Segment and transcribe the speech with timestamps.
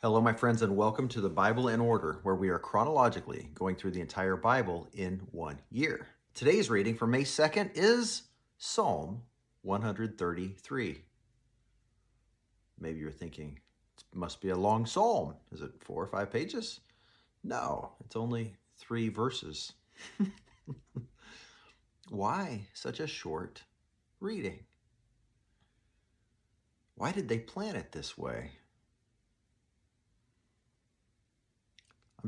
[0.00, 3.74] Hello, my friends, and welcome to the Bible in Order, where we are chronologically going
[3.74, 6.06] through the entire Bible in one year.
[6.34, 8.22] Today's reading for May 2nd is
[8.58, 9.22] Psalm
[9.62, 11.02] 133.
[12.78, 13.58] Maybe you're thinking,
[13.98, 15.34] it must be a long psalm.
[15.50, 16.78] Is it four or five pages?
[17.42, 19.72] No, it's only three verses.
[22.08, 23.64] Why such a short
[24.20, 24.60] reading?
[26.94, 28.52] Why did they plan it this way?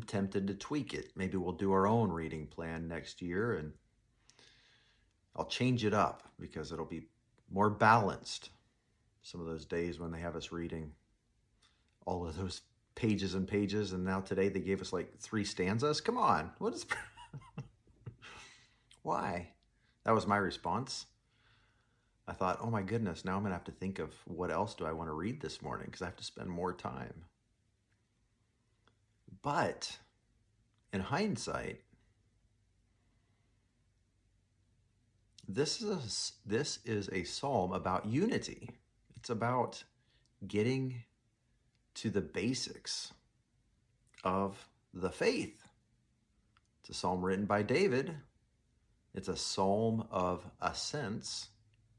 [0.01, 1.13] I'm tempted to tweak it.
[1.15, 3.73] Maybe we'll do our own reading plan next year and
[5.37, 7.09] I'll change it up because it'll be
[7.51, 8.49] more balanced.
[9.23, 10.93] Some of those days when they have us reading
[12.07, 12.63] all of those
[12.95, 16.01] pages and pages, and now today they gave us like three stanzas.
[16.01, 16.87] Come on, what is.
[19.03, 19.49] Why?
[20.05, 21.05] That was my response.
[22.27, 24.75] I thought, oh my goodness, now I'm going to have to think of what else
[24.75, 27.25] do I want to read this morning because I have to spend more time.
[29.43, 29.99] But
[30.93, 31.81] in hindsight,
[35.49, 38.71] this is a, this is a psalm about unity.
[39.17, 39.83] It's about
[40.47, 41.03] getting
[41.95, 43.13] to the basics
[44.25, 45.63] of the faith.
[46.81, 48.15] It's a psalm written by David.
[49.15, 51.49] It's a psalm of ascents,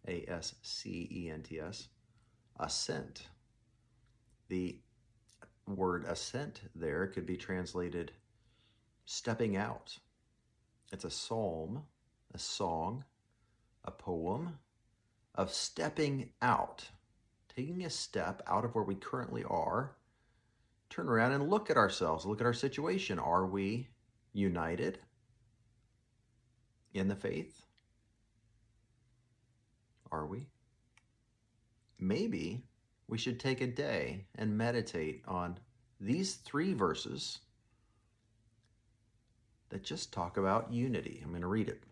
[0.08, 1.90] A S C E N T S,
[2.60, 3.28] ascent.
[4.48, 4.80] The
[5.68, 8.12] word ascent there could be translated
[9.06, 9.98] stepping out.
[10.92, 11.84] It's a psalm,
[12.34, 13.06] a song,
[13.86, 14.60] a poem
[15.36, 16.90] of stepping out,
[17.56, 19.96] taking a step out of where we currently are,
[20.90, 23.18] turn around and look at ourselves, look at our situation.
[23.20, 23.88] Are we
[24.34, 25.00] united
[26.94, 27.64] in the faith?
[30.12, 30.48] Are we?
[31.98, 32.66] Maybe
[33.12, 35.60] we should take a day and meditate on
[36.00, 37.40] these three verses
[39.70, 41.20] that just talk about unity.
[41.22, 41.84] I'm going to read it.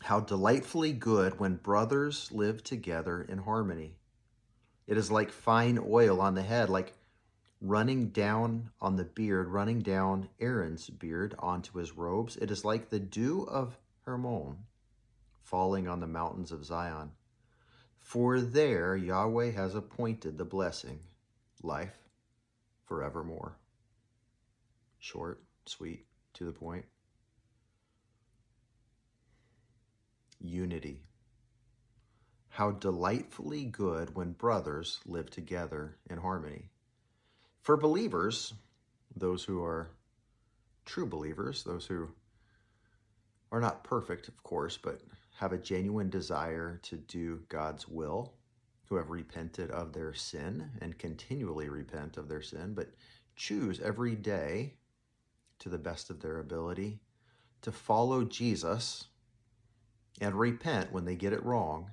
[0.00, 3.94] How delightfully good when brothers live together in harmony.
[4.88, 6.94] It is like fine oil on the head, like
[7.60, 12.36] running down on the beard, running down Aaron's beard onto his robes.
[12.38, 14.56] It is like the dew of Hermon
[15.44, 17.12] falling on the mountains of Zion.
[18.10, 20.98] For there Yahweh has appointed the blessing,
[21.62, 21.96] life
[22.82, 23.56] forevermore.
[24.98, 26.86] Short, sweet, to the point.
[30.40, 31.04] Unity.
[32.48, 36.70] How delightfully good when brothers live together in harmony.
[37.62, 38.54] For believers,
[39.14, 39.92] those who are
[40.84, 42.08] true believers, those who
[43.52, 45.00] are not perfect, of course, but
[45.40, 48.34] have a genuine desire to do God's will,
[48.84, 52.90] who have repented of their sin and continually repent of their sin, but
[53.36, 54.74] choose every day
[55.58, 57.00] to the best of their ability
[57.62, 59.06] to follow Jesus
[60.20, 61.90] and repent when they get it wrong,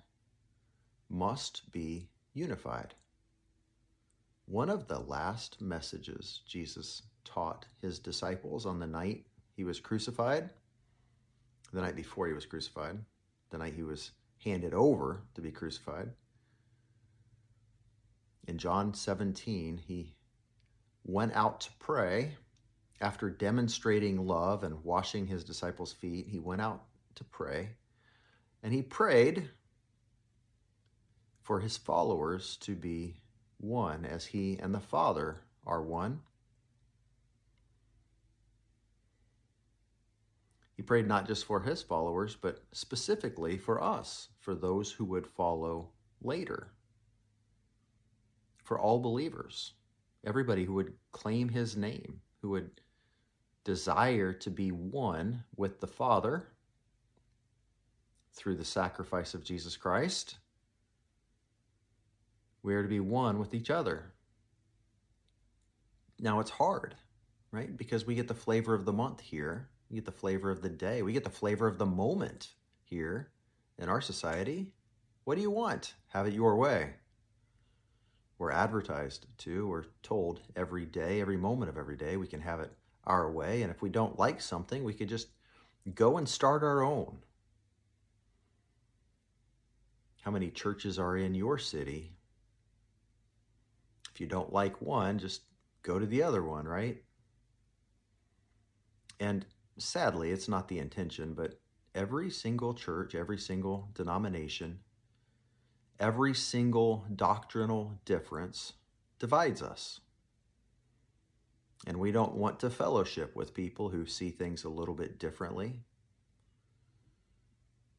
[1.10, 2.96] must be unified.
[4.46, 9.26] One of the last messages Jesus taught his disciples on the night
[9.56, 10.50] he was crucified,
[11.72, 12.98] the night before he was crucified,
[13.50, 14.12] the night he was
[14.44, 16.12] handed over to be crucified.
[18.48, 20.16] In John 17, he
[21.04, 22.38] went out to pray
[23.02, 26.28] after demonstrating love and washing his disciples' feet.
[26.28, 26.84] He went out
[27.16, 27.70] to pray
[28.64, 29.50] and he prayed
[31.42, 33.22] for his followers to be
[33.58, 36.22] one as he and the Father are one.
[40.88, 45.90] Prayed not just for his followers, but specifically for us, for those who would follow
[46.22, 46.72] later,
[48.64, 49.74] for all believers,
[50.26, 52.72] everybody who would claim his name, who would
[53.64, 56.48] desire to be one with the Father
[58.34, 60.38] through the sacrifice of Jesus Christ.
[62.64, 64.14] We are to be one with each other.
[66.20, 66.96] Now it's hard,
[67.52, 67.76] right?
[67.76, 70.70] Because we get the flavor of the month here we get the flavor of the
[70.70, 71.02] day.
[71.02, 72.54] We get the flavor of the moment
[72.84, 73.32] here
[73.78, 74.74] in our society.
[75.24, 75.94] What do you want?
[76.10, 76.94] Have it your way.
[78.38, 82.60] We're advertised to, we're told every day, every moment of every day, we can have
[82.60, 82.72] it
[83.06, 83.62] our way.
[83.64, 85.30] And if we don't like something, we could just
[85.96, 87.18] go and start our own.
[90.22, 92.12] How many churches are in your city?
[94.14, 95.44] If you don't like one, just
[95.84, 97.02] go to the other one, right?
[99.20, 99.46] And
[99.78, 101.60] sadly, it's not the intention, but
[101.94, 104.80] every single church, every single denomination,
[106.00, 108.74] every single doctrinal difference
[109.20, 110.02] divides us.
[111.86, 115.82] And we don't want to fellowship with people who see things a little bit differently.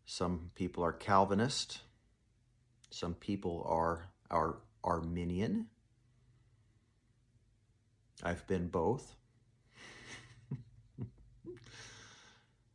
[0.05, 1.81] Some people are Calvinist.
[2.91, 5.67] Some people are, are Arminian.
[8.23, 9.15] I've been both.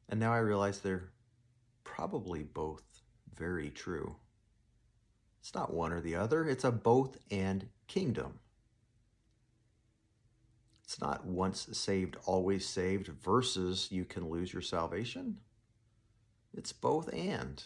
[0.10, 1.10] And now I realize they're
[1.84, 2.84] probably both
[3.36, 4.16] very true.
[5.42, 8.40] It's not one or the other, it's a both and kingdom.
[10.84, 15.38] It's not once saved, always saved versus you can lose your salvation.
[16.54, 17.64] It's both and.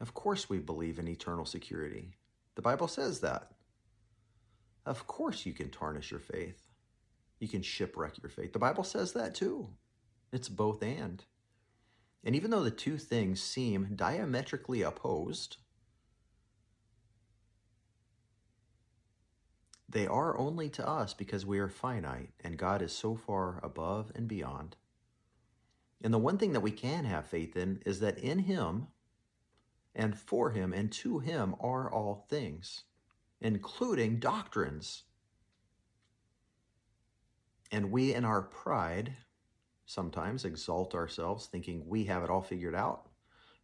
[0.00, 2.16] Of course, we believe in eternal security.
[2.56, 3.52] The Bible says that.
[4.84, 6.68] Of course, you can tarnish your faith.
[7.38, 8.52] You can shipwreck your faith.
[8.52, 9.68] The Bible says that too.
[10.32, 11.24] It's both and.
[12.24, 15.58] And even though the two things seem diametrically opposed,
[19.88, 24.10] they are only to us because we are finite and God is so far above
[24.14, 24.76] and beyond.
[26.02, 28.88] And the one thing that we can have faith in is that in Him
[29.94, 32.84] and for Him and to Him are all things,
[33.40, 35.02] including doctrines.
[37.70, 39.16] And we, in our pride,
[39.92, 43.08] sometimes exalt ourselves thinking we have it all figured out,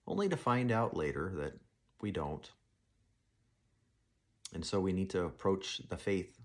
[0.07, 1.55] only to find out later that
[2.03, 2.51] we don't.
[4.53, 6.39] And so we need to approach the faith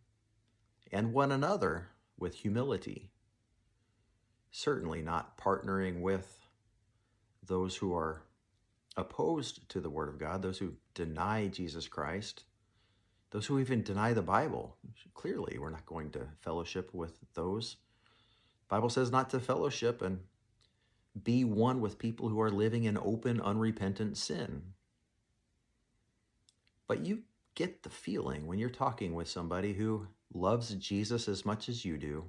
[0.91, 3.11] and one another with humility.
[4.51, 6.39] Certainly not partnering with
[7.45, 8.23] those who are
[8.95, 12.43] opposed to the Word of God, those who deny Jesus Christ,
[13.31, 14.77] those who even deny the Bible.
[15.13, 17.77] Clearly, we're not going to fellowship with those
[18.73, 20.21] Bible says not to fellowship and
[21.23, 24.63] be one with people who are living in open, unrepentant sin.
[26.87, 27.21] But you
[27.53, 31.99] get the feeling when you're talking with somebody who loves Jesus as much as you
[31.99, 32.23] do.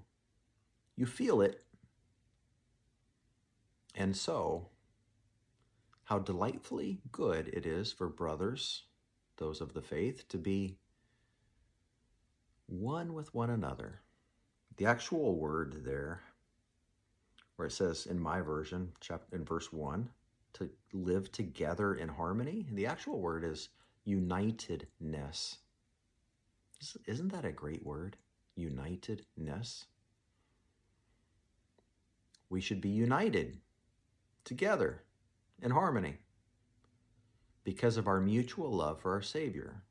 [0.96, 1.64] You feel it.
[3.94, 4.68] And so,
[6.04, 8.82] how delightfully good it is for brothers,
[9.38, 10.76] those of the faith, to be
[12.66, 14.02] one with one another.
[14.76, 16.20] The actual word there
[17.56, 20.08] where it says in my version, chapter in verse one,
[20.54, 22.66] to live together in harmony.
[22.72, 23.68] The actual word is
[24.06, 25.56] unitedness.
[27.06, 28.16] Isn't that a great word?
[28.56, 29.84] Unitedness.
[32.50, 33.58] We should be united
[34.44, 35.02] together
[35.62, 36.18] in harmony
[37.64, 39.82] because of our mutual love for our Savior,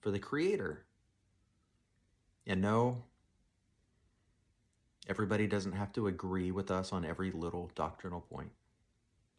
[0.00, 0.84] for the Creator.
[2.46, 3.04] And no,
[5.08, 8.50] Everybody doesn't have to agree with us on every little doctrinal point,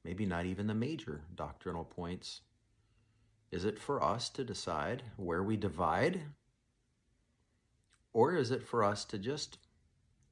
[0.03, 2.41] maybe not even the major doctrinal points.
[3.51, 6.21] Is it for us to decide where we divide?
[8.13, 9.59] Or is it for us to just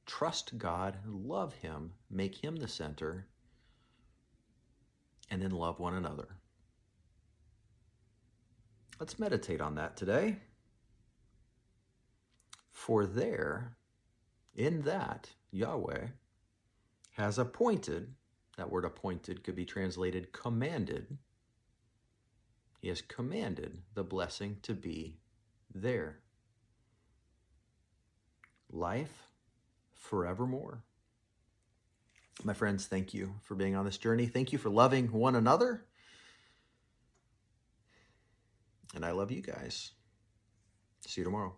[0.06, 3.26] trust God, love Him, make Him the center,
[5.30, 6.28] and then love one another?
[8.98, 10.38] Let's meditate on that today.
[12.72, 13.76] For there
[14.58, 16.08] in that, Yahweh
[17.12, 18.12] has appointed,
[18.56, 21.16] that word appointed could be translated commanded.
[22.80, 25.20] He has commanded the blessing to be
[25.72, 26.18] there.
[28.70, 29.28] Life
[29.94, 30.82] forevermore.
[32.44, 34.26] My friends, thank you for being on this journey.
[34.26, 35.84] Thank you for loving one another.
[38.94, 39.92] And I love you guys.
[41.06, 41.56] See you tomorrow.